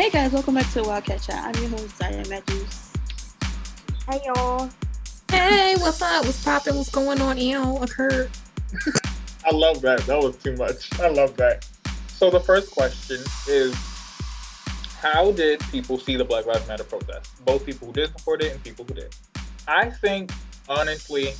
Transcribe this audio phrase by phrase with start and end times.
[0.00, 1.44] Hey guys, welcome back to Wildcat Chat.
[1.44, 2.90] I'm your host, Zaya Matthews.
[4.08, 4.70] Hey y'all.
[5.30, 6.24] Hey, what's up?
[6.24, 6.76] What's popping?
[6.76, 7.36] What's going on?
[7.36, 8.30] Ew, occurred.
[9.44, 10.00] I love that.
[10.06, 10.98] That was too much.
[11.00, 11.68] I love that.
[12.08, 13.74] So the first question is
[15.02, 17.44] how did people see the Black Lives Matter protest?
[17.44, 19.14] Both people who did support it and people who did.
[19.68, 20.32] I think
[20.66, 21.34] honestly,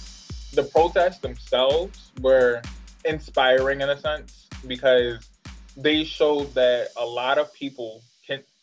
[0.52, 2.60] the protests themselves were
[3.06, 5.30] inspiring in a sense because
[5.78, 8.09] they showed that a lot of people can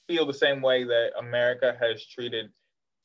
[0.08, 2.50] feel the same way that America has treated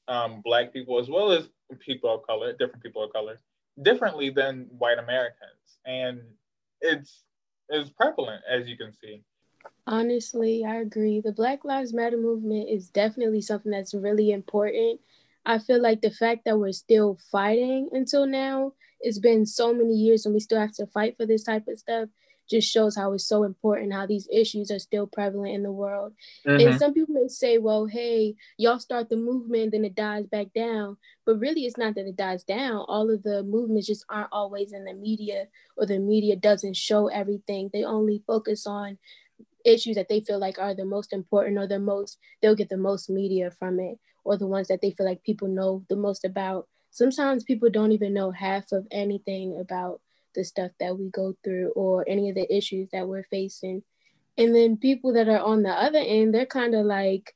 [0.09, 1.49] um, Black people as well as
[1.81, 3.41] people of color, different people of color,
[3.83, 6.21] differently than white Americans, and
[6.81, 7.23] it's
[7.69, 9.23] it's prevalent as you can see.
[9.87, 11.21] Honestly, I agree.
[11.21, 15.01] The Black Lives Matter movement is definitely something that's really important.
[15.45, 19.95] I feel like the fact that we're still fighting until now, it's been so many
[19.95, 22.09] years and we still have to fight for this type of stuff
[22.49, 26.13] just shows how it's so important how these issues are still prevalent in the world.
[26.47, 26.67] Mm-hmm.
[26.67, 30.53] And some people may say, well, hey, y'all start the movement, then it dies back
[30.55, 30.97] down.
[31.25, 32.85] But really, it's not that it dies down.
[32.89, 37.09] All of the movements just aren't always in the media, or the media doesn't show
[37.09, 37.71] everything.
[37.73, 38.99] They only focus on
[39.65, 42.77] issues that they feel like are the most important or the most, they'll get the
[42.77, 46.25] most media from it, or the ones that they feel like people know the most
[46.25, 46.69] about.
[46.91, 50.01] Sometimes people don't even know half of anything about
[50.35, 53.83] the stuff that we go through or any of the issues that we're facing.
[54.39, 57.35] And then people that are on the other end, they're kind of like,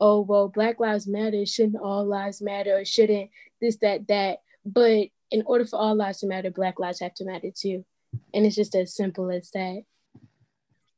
[0.00, 3.30] oh, well, Black Lives Matter, shouldn't all lives matter, or shouldn't
[3.60, 4.38] this, that, that.
[4.64, 7.84] But in order for all lives to matter, Black lives have to matter too.
[8.32, 9.82] And it's just as simple as that.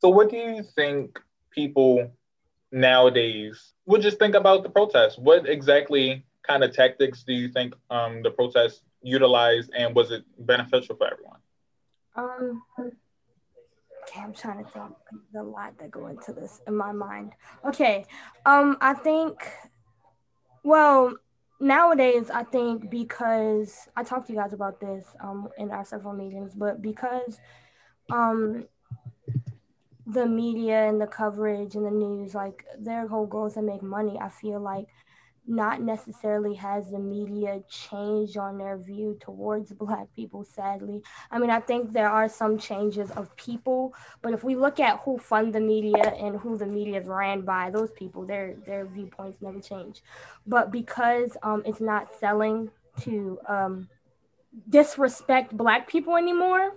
[0.01, 1.19] So, what do you think
[1.51, 2.13] people
[2.71, 5.19] nowadays would just think about the protest?
[5.19, 10.25] What exactly kind of tactics do you think um, the protest utilized, and was it
[10.39, 11.39] beneficial for everyone?
[12.17, 14.93] Um, okay, I'm trying to think
[15.33, 17.33] the lot that go into this in my mind.
[17.65, 18.05] Okay,
[18.45, 19.49] um, I think,
[20.65, 21.15] well,
[21.61, 26.15] nowadays I think because I talked to you guys about this um in our several
[26.15, 27.41] meetings, but because
[28.11, 28.65] um
[30.07, 33.83] the media and the coverage and the news, like their whole goal is to make
[33.83, 34.19] money.
[34.19, 34.87] I feel like
[35.49, 41.03] not necessarily has the media changed on their view towards black people sadly.
[41.31, 45.01] I mean i think there are some changes of people but if we look at
[45.05, 48.87] who fund the media and who the media is ran by those people their their
[48.87, 50.03] viewpoints never change.
[50.47, 52.71] But because um, it's not selling
[53.03, 53.89] to um,
[54.69, 56.75] disrespect black people anymore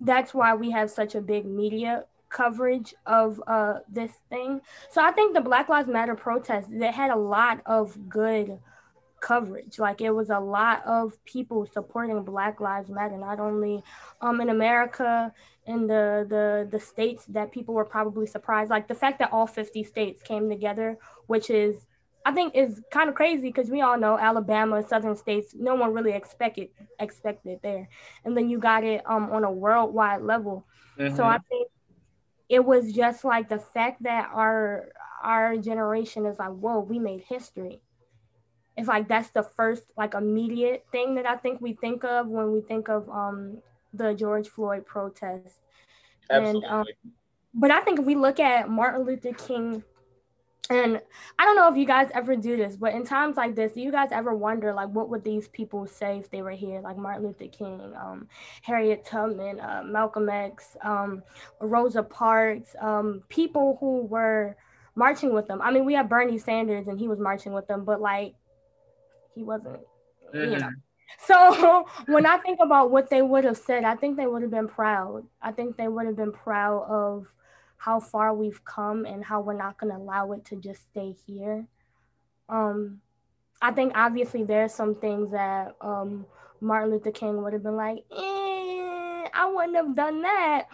[0.00, 4.60] that's why we have such a big media coverage of uh, this thing.
[4.90, 8.58] So I think the Black Lives Matter protest they had a lot of good
[9.20, 9.78] coverage.
[9.78, 13.82] Like it was a lot of people supporting Black Lives Matter, not only
[14.20, 15.32] um, in America,
[15.66, 18.70] in the, the the states that people were probably surprised.
[18.70, 21.86] Like the fact that all 50 states came together, which is
[22.26, 25.92] I think is kind of crazy because we all know Alabama, southern states, no one
[25.92, 26.68] really expected
[26.98, 27.88] expected there,
[28.24, 30.66] and then you got it um, on a worldwide level.
[30.98, 31.16] Mm-hmm.
[31.16, 31.68] So I think
[32.48, 34.88] it was just like the fact that our
[35.22, 37.80] our generation is like, whoa, we made history.
[38.76, 42.52] It's like that's the first like immediate thing that I think we think of when
[42.52, 43.58] we think of um
[43.92, 45.60] the George Floyd protest.
[46.30, 46.64] Absolutely.
[46.64, 46.84] And um,
[47.54, 49.84] but I think if we look at Martin Luther King
[50.70, 51.00] and
[51.38, 53.82] I don't know if you guys ever do this, but in times like this, do
[53.82, 56.96] you guys ever wonder like what would these people say if they were here, like
[56.96, 58.28] Martin Luther King, um,
[58.62, 61.22] Harriet Tubman, uh, Malcolm X, um,
[61.60, 64.56] Rosa Parks, um, people who were
[64.94, 65.60] marching with them.
[65.60, 68.34] I mean, we have Bernie Sanders and he was marching with them, but like
[69.34, 69.80] he wasn't,
[70.34, 70.52] mm-hmm.
[70.52, 70.70] you know.
[71.26, 74.50] So when I think about what they would have said, I think they would have
[74.50, 75.24] been proud.
[75.42, 77.26] I think they would have been proud of
[77.84, 81.14] how far we've come and how we're not going to allow it to just stay
[81.26, 81.66] here.
[82.48, 83.00] Um,
[83.60, 86.24] I think obviously there's some things that um,
[86.62, 90.64] Martin Luther King would have been like, eh, I wouldn't have done that.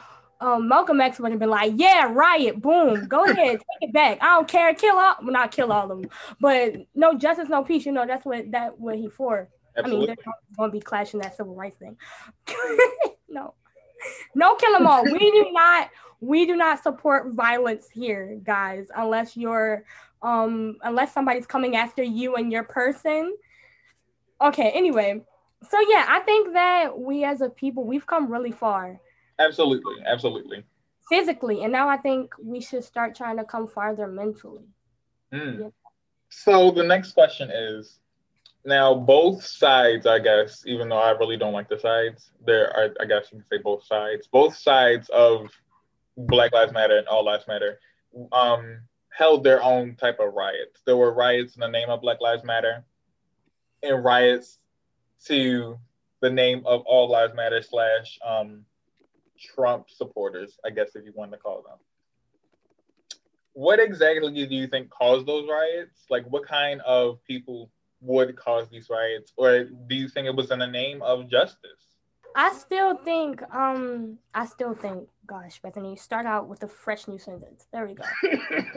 [0.41, 4.19] Um, Malcolm X would have been like, yeah, riot, boom, go ahead, take it back.
[4.21, 6.11] I don't care, kill all, well, not kill all of them,
[6.41, 7.87] but no justice, no peace.
[7.87, 9.49] You know, that's what that what he for.
[9.77, 9.97] Absolutely.
[9.97, 11.97] I mean, they're going to be clashing that civil rights thing.
[13.29, 13.55] no,
[14.37, 15.05] no, kill them all.
[15.05, 15.91] we do not
[16.21, 19.85] we do not support violence here, guys, unless you're
[20.23, 23.35] um unless somebody's coming after you and your person.
[24.41, 25.23] Okay, anyway.
[25.69, 29.01] So yeah, I think that we as a people we've come really far.
[29.39, 30.65] Absolutely, absolutely.
[31.09, 34.65] Physically, and now I think we should start trying to come farther mentally.
[35.33, 35.61] Mm.
[35.61, 35.69] Yeah.
[36.29, 37.99] So the next question is
[38.65, 42.95] now both sides, I guess, even though I really don't like the sides, there are
[43.01, 44.29] I guess you can say both sides.
[44.31, 45.51] Both sides of
[46.27, 47.79] Black Lives Matter and All Lives Matter,
[48.33, 48.81] um,
[49.11, 50.81] held their own type of riots.
[50.87, 52.85] There were riots in the name of Black Lives Matter,
[53.83, 54.59] and riots
[55.27, 55.79] to
[56.21, 58.65] the name of All Lives Matter slash um,
[59.39, 61.79] Trump supporters, I guess if you want to call them.
[63.53, 66.05] What exactly do you think caused those riots?
[66.09, 67.71] Like, what kind of people
[68.01, 71.90] would cause these riots, or do you think it was in the name of justice?
[72.35, 77.19] I still think, um, I still think, gosh, Bethany, start out with a fresh new
[77.19, 77.67] sentence.
[77.73, 78.05] There we go.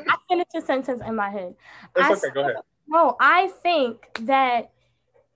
[0.09, 1.55] I finished a sentence in my head.
[1.95, 2.55] It's I okay, go ahead.
[2.88, 4.71] No, I think that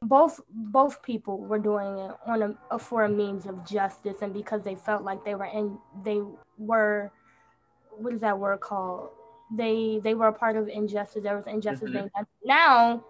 [0.01, 4.61] both both people were doing it on a for a means of justice and because
[4.61, 6.21] they felt like they were in they
[6.59, 7.11] were
[7.89, 9.09] what is that word called
[9.51, 11.93] they they were a part of injustice there was injustice Mhm.
[11.93, 13.03] being done now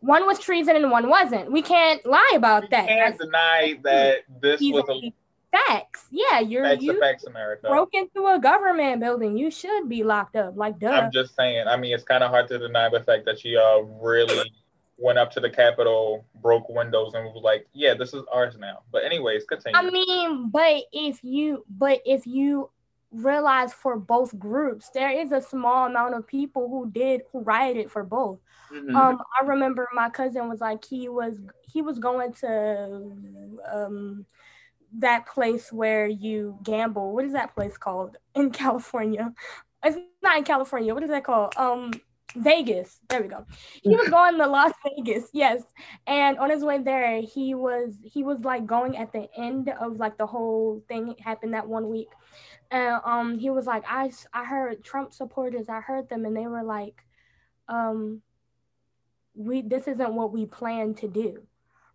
[0.00, 3.78] one was treason and one wasn't we can't lie about You that can't That's deny
[3.84, 5.12] that this was a
[5.50, 7.68] facts yeah you're facts you facts, America.
[7.68, 11.66] broke into a government building you should be locked up like duh I'm just saying.
[11.66, 14.52] I mean, it's kind of hard to deny the fact that you uh, really
[14.98, 18.80] went up to the Capitol, broke windows, and was like, "Yeah, this is ours now."
[18.92, 19.78] But anyways, continue.
[19.78, 22.70] I mean, but if you but if you
[23.12, 27.90] realize for both groups, there is a small amount of people who did who rioted
[27.90, 28.40] for both.
[28.70, 28.94] Mhm.
[28.96, 34.26] Um, I remember my cousin was like he was he was going to um
[34.98, 37.12] that place where you gamble.
[37.12, 39.32] What is that place called in California?
[39.84, 40.94] It's not in California.
[40.94, 41.54] What is that called?
[41.56, 41.92] Um,
[42.36, 43.00] Vegas.
[43.08, 43.46] There we go.
[43.82, 45.30] He was going to Las Vegas.
[45.32, 45.62] Yes,
[46.06, 49.98] and on his way there, he was he was like going at the end of
[49.98, 52.08] like the whole thing happened that one week,
[52.70, 55.68] and um he was like I I heard Trump supporters.
[55.68, 57.02] I heard them, and they were like,
[57.68, 58.22] um,
[59.34, 61.47] we this isn't what we plan to do.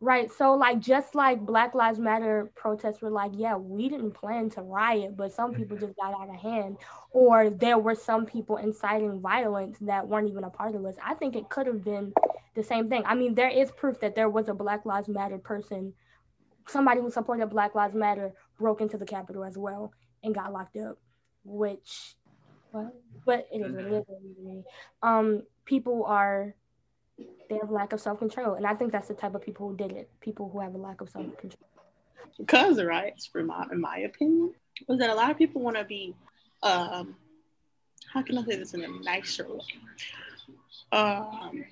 [0.04, 0.30] Right.
[0.34, 4.62] So like just like Black Lives Matter protests were like, yeah, we didn't plan to
[4.62, 6.76] riot, but some people just got out of hand.
[7.12, 10.96] Or there were some people inciting violence that weren't even a part of us.
[11.02, 12.12] I think it could have been
[12.54, 13.04] the same thing.
[13.06, 15.94] I mean, there is proof that there was a Black Lives Matter person,
[16.68, 20.76] somebody who supported Black Lives Matter broke into the Capitol as well and got locked
[20.76, 20.98] up,
[21.46, 22.18] which
[22.74, 22.94] but
[23.26, 24.04] but it is what it is.
[24.06, 24.66] what it is.
[25.02, 26.56] Um people are
[27.54, 29.92] they have lack of self-control and i think that's the type of people who did
[29.92, 31.70] it people who have a lack of self-control
[32.38, 34.54] because the riots, for my in my opinion,
[34.88, 36.16] was that a lot of people want to be,
[36.64, 37.16] um,
[38.12, 39.60] how can I say this in a nicer way?
[40.92, 41.66] Um,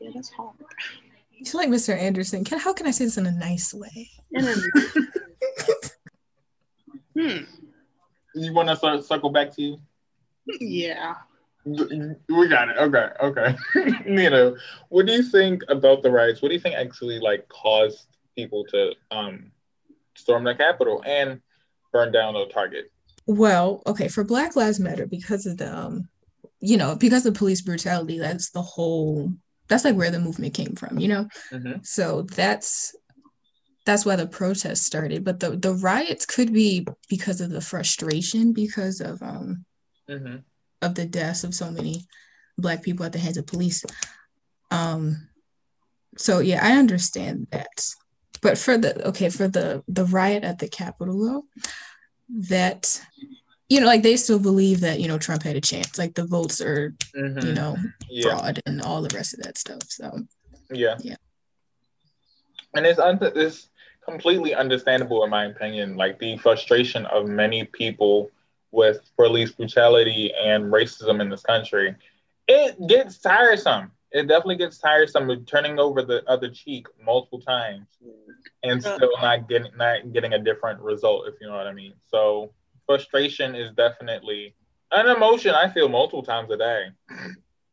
[0.00, 0.54] yeah, that's hard.
[1.32, 1.96] You like Mr.
[1.96, 2.44] Anderson.
[2.44, 4.10] Can, how can I say this in a nice way?
[7.18, 7.44] Hmm.
[8.34, 9.80] you want to circle back to you?
[10.60, 11.14] Yeah.
[11.66, 12.76] We got it.
[12.78, 13.08] Okay.
[13.20, 13.56] Okay.
[14.06, 14.54] Nina,
[14.88, 16.40] what do you think about the riots?
[16.40, 19.50] What do you think actually like caused people to um
[20.14, 21.40] storm the Capitol and
[21.92, 22.92] burn down the Target?
[23.26, 26.08] Well, okay, for Black Lives Matter, because of the um,
[26.60, 29.32] you know, because of police brutality, that's the whole
[29.68, 31.28] that's like where the movement came from, you know?
[31.52, 31.84] Mhm.
[31.84, 32.94] So that's
[33.84, 35.24] that's why the protests started.
[35.24, 39.64] But the the riots could be because of the frustration because of um
[40.08, 40.36] Mm-hmm.
[40.82, 42.06] Of the deaths of so many
[42.58, 43.84] black people at the hands of police.
[44.70, 45.28] Um
[46.16, 47.68] so yeah, I understand that.
[48.42, 51.44] But for the okay, for the the riot at the Capitol though,
[52.48, 53.00] that
[53.68, 55.98] you know, like they still believe that, you know, Trump had a chance.
[55.98, 57.46] Like the votes are, Mm-hmm.
[57.46, 57.76] you know,
[58.08, 58.22] yeah.
[58.38, 59.82] fraud and all the rest of that stuff.
[59.88, 60.20] So
[60.72, 60.96] Yeah.
[61.00, 61.16] Yeah.
[62.74, 63.68] And it's un- it's
[64.04, 68.30] completely understandable in my opinion, like the frustration of many people
[68.76, 71.96] with police brutality and racism in this country.
[72.46, 73.90] It gets tiresome.
[74.12, 77.86] It definitely gets tiresome with turning over the other cheek multiple times
[78.62, 81.94] and still not getting not getting a different result, if you know what I mean.
[82.06, 82.52] So
[82.86, 84.54] frustration is definitely
[84.92, 86.84] an emotion I feel multiple times a day.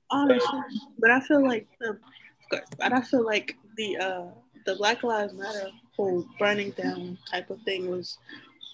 [0.09, 0.59] Honestly,
[0.99, 1.99] but I feel like the,
[2.49, 4.25] but I feel like the uh
[4.65, 8.17] the Black Lives Matter whole burning down type of thing was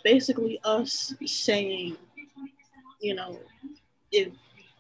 [0.03, 1.97] basically us saying,
[2.99, 3.39] you know,
[4.11, 4.29] if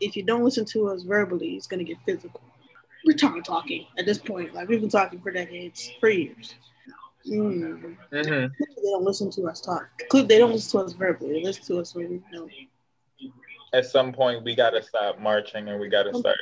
[0.01, 2.41] if you don't listen to us verbally, it's gonna get physical.
[3.05, 4.53] We're talking talking at this point.
[4.53, 6.55] Like we've been talking for decades, for years.
[7.27, 7.97] Mm.
[8.11, 8.51] Mhm.
[8.59, 9.87] They don't listen to us talk.
[10.11, 11.33] They don't listen to us verbally.
[11.33, 12.49] They listen to us when you know.
[13.73, 16.37] At some point, we got to stop marching and we got to start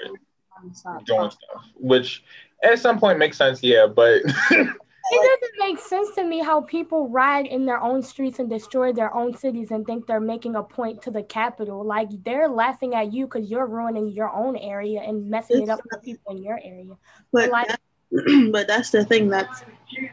[1.05, 2.23] doing stuff, which
[2.63, 3.85] at some point makes sense, yeah.
[3.85, 4.21] But
[5.09, 8.91] It doesn't make sense to me how people ride in their own streets and destroy
[8.91, 11.83] their own cities and think they're making a point to the capital.
[11.83, 15.79] Like they're laughing at you because you're ruining your own area and messing it up
[15.89, 16.95] for people in your area.
[17.31, 17.79] But Like- that,
[18.51, 19.27] but that's the thing.
[19.27, 19.63] That's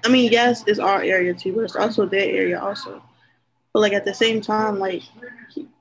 [0.05, 3.03] I mean, yes, it's our area too, but it's also their area also.
[3.73, 5.03] But like at the same time, like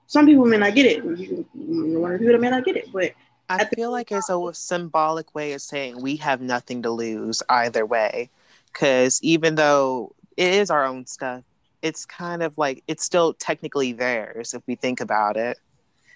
[0.08, 1.03] some people may not get it.
[1.03, 3.13] You, one of people may not get it, but
[3.50, 7.86] I feel like it's a symbolic way of saying we have nothing to lose either
[7.86, 8.29] way.
[8.74, 11.44] Because even though it is our own stuff,
[11.82, 15.58] it's kind of like it's still technically theirs if we think about it.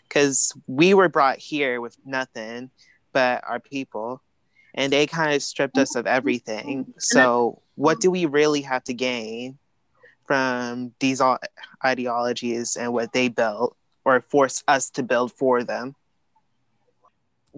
[0.08, 2.72] Because we were brought here with nothing
[3.12, 4.22] but our people,
[4.74, 6.94] and they kind of stripped us of everything.
[6.98, 9.58] So, what do we really have to gain
[10.26, 11.22] from these
[11.84, 15.96] ideologies and what they built or forced us to build for them?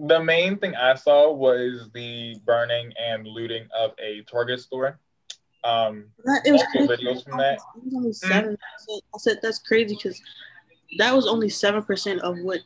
[0.06, 4.98] The main thing I saw was the burning and looting of a Target store.
[5.62, 6.06] Um,
[6.44, 7.58] it was videos from that.
[7.76, 8.92] It was only 7 mm-hmm.
[9.14, 10.20] I, said, that's crazy because
[10.98, 12.60] that was only seven percent of what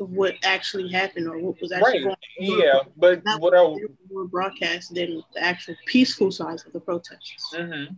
[0.00, 2.16] of what actually happened or what was actually right.
[2.38, 2.58] going on.
[2.58, 7.54] Yeah, but that what was more broadcast than the actual peaceful sides of the protests.
[7.54, 7.94] Mm-hmm.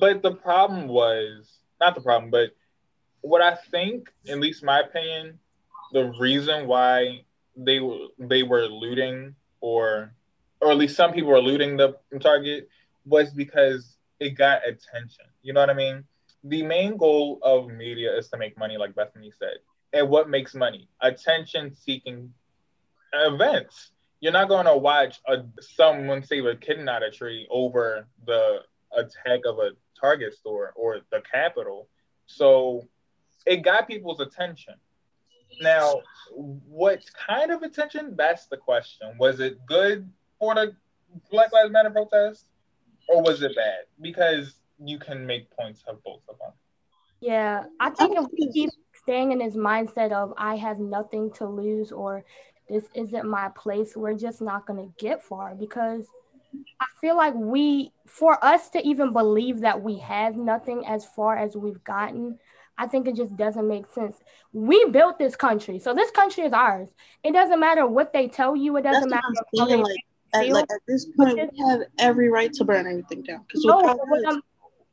[0.00, 2.50] But the problem was not the problem, but
[3.20, 5.38] what I think, at least my opinion,
[5.92, 7.24] the reason why
[7.56, 7.80] they
[8.18, 10.12] they were looting or
[10.60, 12.68] or at least some people were looting the target
[13.04, 15.26] was because it got attention.
[15.42, 16.04] You know what I mean?
[16.44, 19.56] The main goal of media is to make money, like Bethany said.
[19.92, 20.88] And what makes money?
[21.00, 22.32] Attention seeking
[23.12, 23.90] events.
[24.20, 28.60] You're not going to watch a, someone save a kitten out a tree over the
[28.96, 29.70] attack of a
[30.00, 31.88] Target store or the Capitol.
[32.26, 32.88] So
[33.46, 34.74] it got people's attention.
[35.60, 36.00] Now,
[36.32, 38.14] what kind of attention?
[38.16, 39.16] That's the question.
[39.18, 40.74] Was it good for the
[41.30, 42.46] Black Lives Matter protest,
[43.08, 43.84] or was it bad?
[44.00, 46.52] Because you can make points of both of them.
[47.20, 48.70] Yeah, I think if we keep
[49.02, 52.24] staying in this mindset of I have nothing to lose or
[52.68, 56.06] this isn't my place, we're just not going to get far because
[56.80, 61.36] I feel like we, for us to even believe that we have nothing as far
[61.36, 62.38] as we've gotten,
[62.76, 64.16] I think it just doesn't make sense.
[64.52, 66.88] We built this country, so this country is ours.
[67.22, 68.76] It doesn't matter what they tell you.
[68.76, 69.24] It doesn't That's
[69.56, 69.76] matter.
[69.76, 69.96] Like,
[70.34, 73.44] at, like at this point, we have every right to burn everything down.
[73.54, 74.42] No, but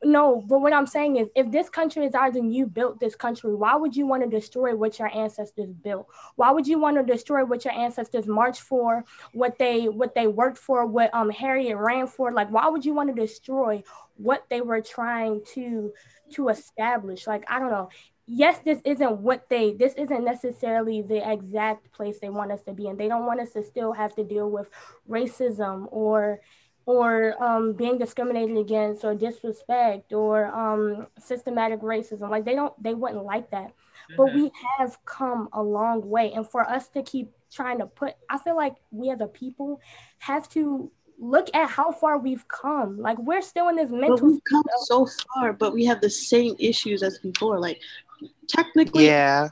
[0.04, 3.14] no, but what I'm saying is, if this country is ours and you built this
[3.14, 6.08] country, why would you want to destroy what your ancestors built?
[6.36, 10.26] Why would you want to destroy what your ancestors marched for, what they what they
[10.26, 12.32] worked for, what um Harriet ran for?
[12.32, 13.82] Like, why would you want to destroy
[14.16, 15.92] what they were trying to
[16.32, 17.26] to establish.
[17.26, 17.88] Like, I don't know.
[18.26, 22.72] Yes, this isn't what they, this isn't necessarily the exact place they want us to
[22.72, 22.86] be.
[22.86, 24.70] And they don't want us to still have to deal with
[25.08, 26.40] racism or,
[26.86, 32.30] or um, being discriminated against or disrespect or um, systematic racism.
[32.30, 33.68] Like they don't, they wouldn't like that.
[33.68, 34.16] Mm-hmm.
[34.16, 36.32] But we have come a long way.
[36.32, 39.80] And for us to keep trying to put, I feel like we as a people
[40.18, 42.98] have to look at how far we've come.
[42.98, 44.16] Like we're still in this mental.
[44.16, 47.60] But we've come so far, but we have the same issues as before.
[47.60, 47.80] Like
[48.48, 49.48] technically, yeah,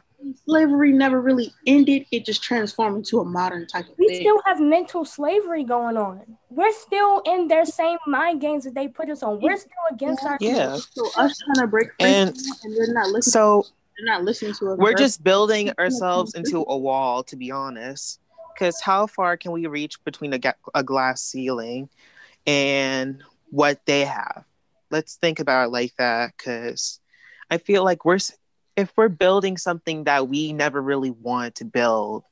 [0.47, 2.07] slavery never really ended.
[2.11, 4.21] It just transformed into a modern type of we thing.
[4.21, 6.37] still have mental slavery going on.
[6.61, 9.41] We're still in their same mind games that they put us on.
[9.41, 10.29] We're still against yeah.
[10.29, 10.77] our yeah.
[10.77, 13.33] So us trying to break and, and they're not listening.
[13.33, 13.65] So
[13.97, 14.79] they're not listening to us.
[14.79, 18.21] We're just building ourselves into a wall, to be honest
[18.61, 21.89] because how far can we reach between a, ga- a glass ceiling
[22.47, 24.45] and what they have?
[24.91, 27.01] Let's think about it like that because
[27.51, 28.19] I feel like we're
[28.77, 32.25] if we're building something that we never really wanted to build,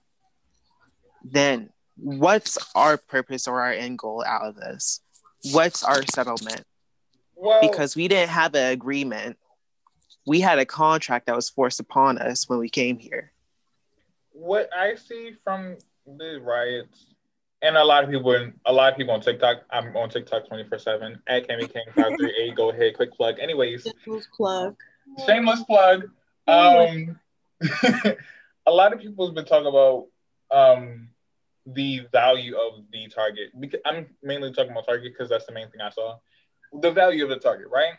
[1.25, 5.01] then what's our purpose or our end goal out of this?
[5.53, 6.65] What's our settlement?
[7.37, 9.39] Well, because we didn't have an agreement.
[10.27, 13.33] We had a contract that was forced upon us when we came here.
[14.33, 15.77] What I see from
[16.07, 17.07] the riots,
[17.63, 19.63] and a lot of people, a lot of people on TikTok.
[19.71, 22.55] I'm on TikTok 24 seven at Cammy King five three eight.
[22.57, 23.39] Go ahead, quick plug.
[23.41, 24.77] Anyways, shameless plug.
[25.27, 26.11] Shameless plug.
[26.47, 27.19] Um,
[28.67, 30.07] a lot of people have been talking about
[30.51, 31.09] um
[31.75, 33.51] the value of the target.
[33.85, 36.19] I'm mainly talking about target because that's the main thing I saw.
[36.81, 37.95] The value of the target, right?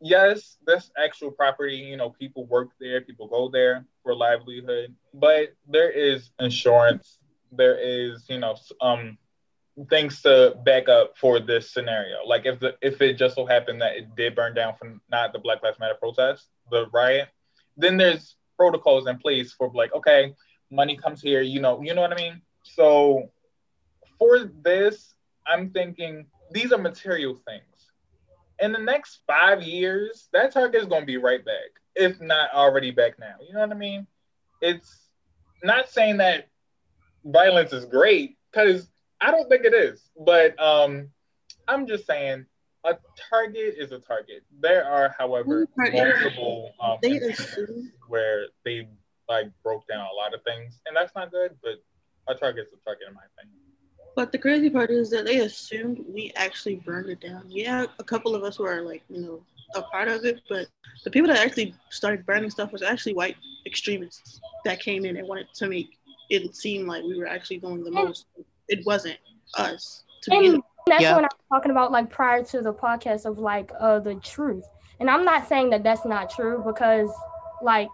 [0.00, 5.54] Yes, this actual property, you know, people work there, people go there for livelihood, but
[5.68, 7.18] there is insurance
[7.56, 9.16] there is you know um
[9.90, 12.24] things to back up for this scenario.
[12.24, 15.32] Like if the if it just so happened that it did burn down from not
[15.32, 17.28] the Black Lives Matter protest, the riot,
[17.76, 20.34] then there's protocols in place for like, okay,
[20.70, 22.40] money comes here, you know, you know what I mean?
[22.64, 23.30] So
[24.18, 25.14] for this,
[25.46, 27.62] I'm thinking these are material things.
[28.60, 32.90] In the next five years, that target is gonna be right back, if not already
[32.90, 33.34] back now.
[33.46, 34.06] You know what I mean?
[34.60, 35.08] It's
[35.62, 36.48] not saying that
[37.24, 38.88] violence is great because
[39.20, 40.10] I don't think it is.
[40.18, 41.08] But um,
[41.68, 42.46] I'm just saying
[42.84, 42.96] a
[43.30, 44.42] target is a target.
[44.60, 48.88] There are, however, multiple um, They instances assume- where they
[49.28, 51.56] like broke down a lot of things, and that's not good.
[51.62, 51.82] But
[52.28, 53.58] a target's a target, in my opinion.
[54.16, 57.44] But the crazy part is that they assumed we actually burned it down.
[57.48, 59.42] Yeah, a couple of us were like, you know,
[59.74, 60.68] a part of it, but
[61.04, 65.26] the people that actually started burning stuff was actually white extremists that came in and
[65.26, 65.98] wanted to make
[66.30, 68.26] it seem like we were actually doing the most.
[68.68, 69.18] It wasn't
[69.58, 70.04] us.
[70.22, 70.62] To And with.
[70.86, 71.16] that's Yeah.
[71.16, 74.64] what I'm talking about, like prior to the podcast of like uh the truth.
[75.00, 77.10] And I'm not saying that that's not true because,
[77.62, 77.88] like,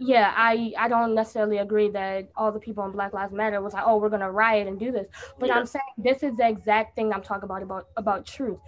[0.00, 3.72] yeah, I I don't necessarily agree that all the people in Black Lives Matter was
[3.74, 5.06] like, oh, we're gonna riot and do this.
[5.38, 5.58] But Yeah.
[5.58, 8.58] I'm saying this is the exact thing I'm talking about about about truth.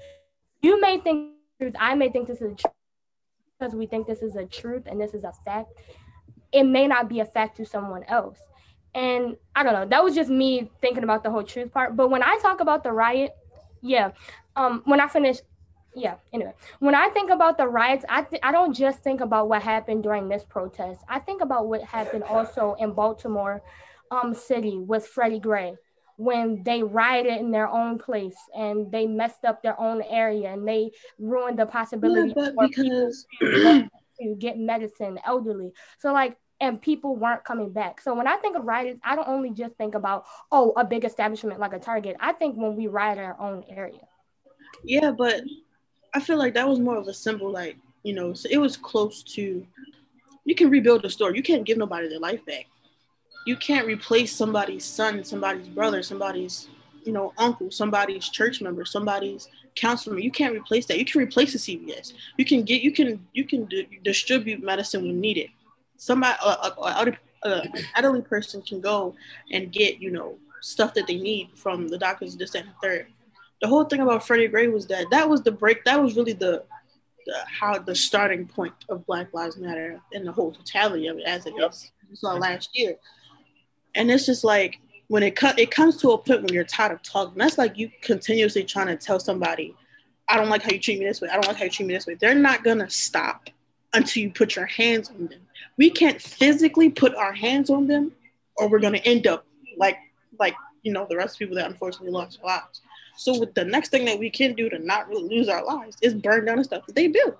[0.63, 2.73] You may think truth, I may think this is truth
[3.59, 5.73] because we think this is a truth and this is a fact.
[6.53, 8.39] It may not be a fact to someone else.
[8.95, 9.87] And I don't know.
[9.87, 11.97] That was just me thinking about the whole truth part.
[11.97, 13.33] But when I talk about the riot,
[13.83, 14.13] yeah.
[14.57, 15.39] Um, when I finish,
[15.97, 16.17] yeah.
[16.33, 19.63] Anyway, when I think about the riots, I th- I don't just think about what
[19.63, 21.03] happened during this protest.
[21.09, 23.63] I think about what happened also in Baltimore,
[24.11, 25.77] um, city with Freddie Gray,
[26.17, 30.69] when they rioted in their own place and they messed up their own area and
[30.69, 33.27] they ruined the possibility Yeah, for because
[34.21, 35.73] to get medicine, elderly.
[35.99, 38.01] So like, and people weren't coming back.
[38.01, 41.05] So when I think of riots, I don't only just think about oh a big
[41.05, 42.17] establishment like a Target.
[42.21, 44.09] I think when we riot our own area.
[44.85, 45.43] Yeah, but
[46.17, 48.75] I feel like that was more of a symbol, like, you know, so it was
[48.79, 49.67] close to
[50.47, 51.37] you can rebuild a store.
[51.37, 52.65] You can't give nobody their life back.
[53.45, 56.69] You can't replace somebody's son, somebody's brother, somebody's,
[57.05, 60.19] you know, uncle, somebody's church member, somebody's counselor.
[60.19, 60.99] You can't replace that.
[60.99, 62.15] You can replace the CVS.
[62.39, 65.51] You can get you can you can di- distribute medicine when needed.
[65.99, 69.15] Somebody a, a, a, a, an elderly person can go
[69.53, 73.07] and get, you know, stuff that they need from the doctors, this and the third
[73.63, 75.85] the whole thing about Freddie Gray was that that was the break.
[75.85, 76.65] That was really the,
[77.27, 81.25] the how the starting point of Black Lives Matter and the whole totality of it
[81.25, 81.71] as it Yep.
[81.71, 81.91] is.
[82.11, 82.97] We saw last year,
[83.95, 86.93] and it's just like when it cut, it comes to a point when you're tired
[86.93, 87.39] of talking.
[87.39, 89.75] That's like you continuously trying to tell somebody,
[90.29, 91.29] "I don't like how you treat me this way.
[91.29, 93.51] I don't like how you treat me this way." They're not gonna stop
[93.95, 95.41] until you put your hands on them.
[95.79, 98.13] We can't physically put our hands on them,
[98.57, 99.97] or we're gonna end up like
[100.39, 102.83] like you know the rest of people that unfortunately lost their lives.
[103.17, 106.15] So the next thing that we can do to not really lose our lives is
[106.15, 107.37] burn down the stuff that they built.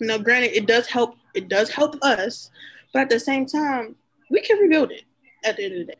[0.00, 1.16] Now, granted, it does help.
[1.34, 2.50] It does help us,
[2.92, 3.94] but at the same time,
[4.30, 5.04] we can rebuild it
[5.44, 5.98] at the end of the day.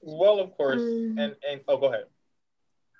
[0.00, 1.18] Well, of course, Mm.
[1.22, 2.04] and and oh, go ahead.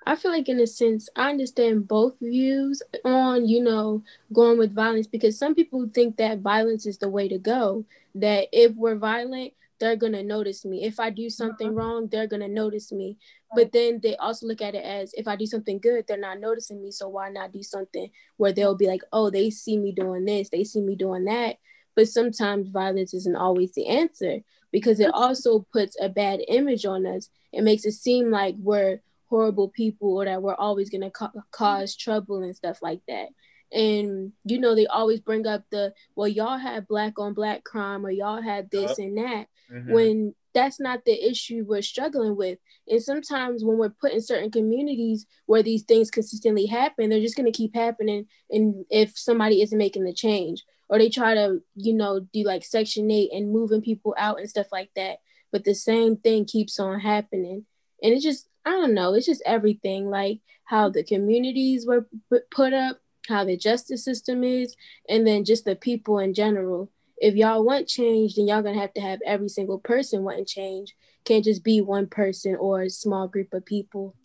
[0.05, 4.03] I feel like, in a sense, I understand both views on, you know,
[4.33, 7.85] going with violence because some people think that violence is the way to go.
[8.15, 10.83] That if we're violent, they're going to notice me.
[10.83, 11.75] If I do something uh-huh.
[11.75, 13.17] wrong, they're going to notice me.
[13.55, 16.39] But then they also look at it as if I do something good, they're not
[16.39, 16.91] noticing me.
[16.91, 20.49] So why not do something where they'll be like, oh, they see me doing this,
[20.49, 21.57] they see me doing that.
[21.95, 24.39] But sometimes violence isn't always the answer
[24.71, 27.29] because it also puts a bad image on us.
[27.51, 31.31] It makes it seem like we're horrible people or that we're always going to ca-
[31.51, 33.29] cause trouble and stuff like that.
[33.71, 38.05] And you know, they always bring up the well, y'all had black on black crime
[38.05, 39.91] or y'all had this and that Mhm.
[39.93, 42.57] when that's not the issue we're struggling with.
[42.87, 47.35] And sometimes when we're put in certain communities where these things consistently happen, they're just
[47.35, 48.25] going to keep happening.
[48.49, 52.65] And if somebody isn't making the change, or they try to, you know, do like
[52.65, 55.19] Section 8 and moving people out and stuff like that.
[55.51, 57.67] But the same thing keeps on happening.
[58.01, 62.07] And it's just, I don't know, it's just everything like how the communities were
[62.49, 64.75] put up, how the justice system is,
[65.07, 66.89] and then just the people in general
[67.21, 70.95] if y'all want change, then y'all gonna have to have every single person wanting change.
[71.25, 74.15] Can't just be one person or a small group of people.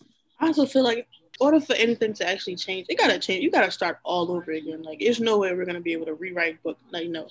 [0.40, 1.08] I also feel like
[1.40, 3.42] order for anything to actually change, it gotta change.
[3.42, 4.82] You gotta start all over again.
[4.82, 6.78] Like there's no way we're gonna be able to rewrite book.
[6.92, 7.28] Like no,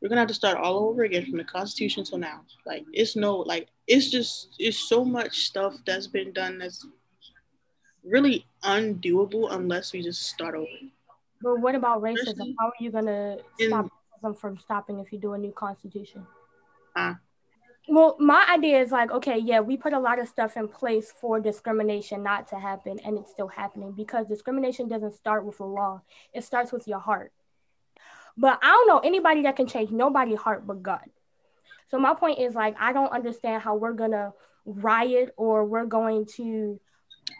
[0.00, 2.42] we're gonna have to start all over again from the Constitution till now.
[2.64, 6.86] Like it's no like it's just it's so much stuff that's been done that's
[8.06, 10.66] really undoable unless we just start over.
[11.42, 12.54] But what about racism?
[12.58, 13.86] How are you gonna in- stop
[14.22, 16.26] racism from stopping if you do a new constitution?
[16.96, 17.14] Huh?
[17.88, 21.12] Well, my idea is like, okay, yeah, we put a lot of stuff in place
[21.20, 25.64] for discrimination not to happen, and it's still happening because discrimination doesn't start with a
[25.64, 27.32] law; it starts with your heart.
[28.36, 31.08] But I don't know anybody that can change nobody's heart but God.
[31.90, 34.32] So my point is like, I don't understand how we're gonna
[34.64, 36.80] riot or we're going to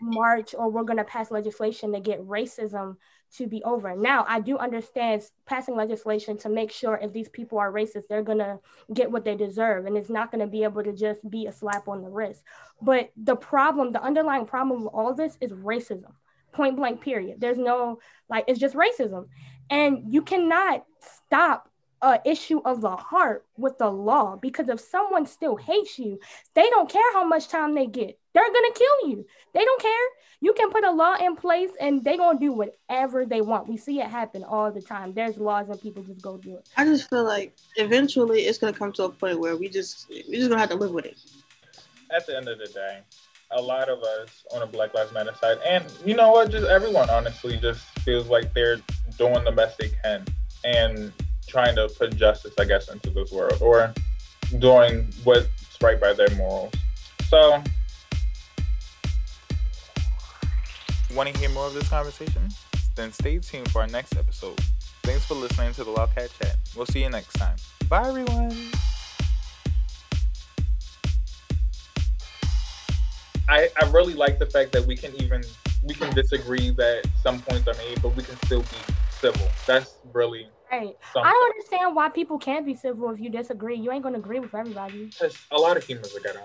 [0.00, 2.96] march or we're gonna pass legislation to get racism
[3.36, 3.96] to be over.
[3.96, 8.22] Now, I do understand passing legislation to make sure if these people are racist, they're
[8.22, 8.60] going to
[8.94, 9.86] get what they deserve.
[9.86, 12.44] And it's not going to be able to just be a slap on the wrist.
[12.80, 16.12] But the problem, the underlying problem with all this is racism.
[16.52, 17.98] point blank period there's no
[18.30, 19.26] like it's just racism
[19.68, 21.68] and you cannot stop
[22.02, 26.18] a issue of the heart with the law because if someone still hates you
[26.54, 29.26] they don't care how much time they get they're gonna kill you.
[29.54, 30.06] They don't care.
[30.42, 33.66] You can put a law in place and they're gonna do whatever they want.
[33.66, 35.14] We see it happen all the time.
[35.14, 36.68] There's laws and people just go do it.
[36.76, 40.36] I just feel like eventually it's gonna come to a point where we just we
[40.36, 41.18] just gonna have to live with it.
[42.14, 43.00] At the end of the day,
[43.52, 46.66] a lot of us on the Black Lives Matter side, and you know what, just
[46.66, 48.80] everyone honestly just feels like they're
[49.16, 50.26] doing the best they can
[50.64, 51.10] and
[51.48, 53.94] trying to put justice, I guess, into this world or
[54.58, 55.48] doing what's
[55.80, 56.74] right by their morals.
[57.28, 57.62] So,
[61.14, 62.48] want to hear more of this conversation?
[62.94, 64.58] Then stay tuned for our next episode.
[65.02, 66.56] Thanks for listening to the Wildcat Chat.
[66.74, 67.56] We'll see you next time.
[67.88, 68.56] Bye, everyone.
[73.48, 75.42] I, I really like the fact that we can even
[75.84, 79.46] we can disagree that some points are made, but we can still be civil.
[79.66, 81.22] That's really right something.
[81.24, 84.40] i don't understand why people can't be civil if you disagree you ain't gonna agree
[84.40, 86.40] with everybody Because a lot of humans are ghetto.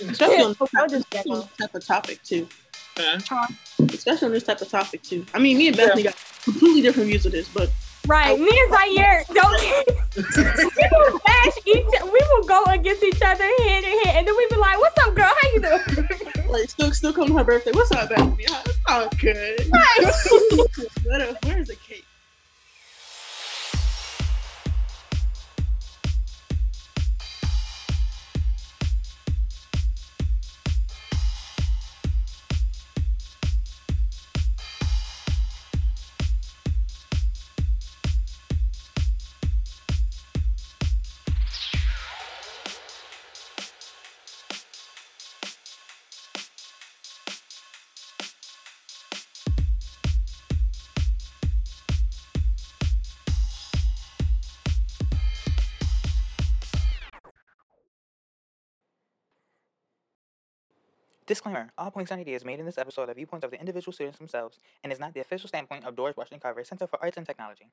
[0.00, 1.48] Especially on Yeah, this just type, ghetto.
[1.60, 2.48] type of topic too.
[3.28, 3.46] Huh?
[3.92, 5.24] Especially on this type of topic too.
[5.34, 7.70] I mean, me and Bethany got completely different views of this, but
[8.06, 9.60] Right, me and Zaire don't.
[10.16, 11.86] we will bash each.
[12.02, 14.98] We will go against each other hand in hand, and then we be like, "What's
[15.06, 15.26] up, girl?
[15.26, 16.08] How you doing?"
[16.48, 17.72] like still still come to her birthday.
[17.72, 18.46] What's up, Bethany?
[18.48, 19.70] Oh, It's all good.
[19.70, 21.36] Right.
[21.44, 22.04] Where's the cake?
[61.30, 64.18] Disclaimer All points and ideas made in this episode are viewpoints of the individual students
[64.18, 67.24] themselves and is not the official standpoint of George Washington Carver Center for Arts and
[67.24, 67.68] Technology.